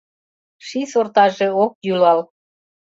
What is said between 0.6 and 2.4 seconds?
Ший сортаже ок йӱлал